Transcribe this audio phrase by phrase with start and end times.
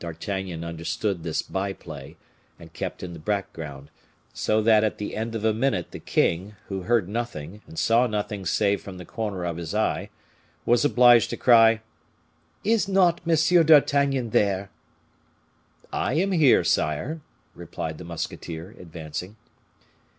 [0.00, 2.18] D'Artagnan understood this by play,
[2.58, 3.90] and kept in the background;
[4.34, 8.06] so that at the end of a minute the king, who heard nothing, and saw
[8.06, 10.10] nothing save from the corner of his eye,
[10.66, 11.80] was obliged to cry,
[12.64, 13.64] "Is not M.
[13.64, 14.70] d'Artagnan there?"
[15.90, 17.22] "I am here, sire,"
[17.54, 19.36] replied the musketeer, advancing.